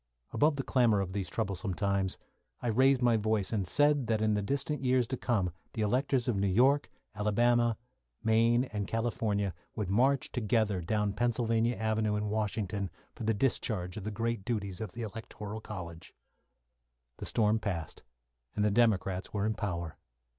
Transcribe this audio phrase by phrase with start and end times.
[0.33, 2.17] Above the clamour of these troublesome times,
[2.59, 6.27] I raised my voice and said that in the distant years to come the electors
[6.27, 12.29] of New York, Alabama, and Maine, and California, would march together down Pennsylvania Avenue in
[12.29, 16.15] Washington for the discharge of the great duties of the Electoral College.
[17.17, 18.01] The storm passed,
[18.55, 19.99] and the Democrats were in power.